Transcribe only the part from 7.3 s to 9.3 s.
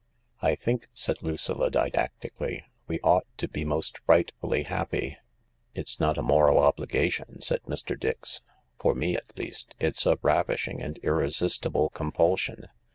said Mr. Dix, "for me,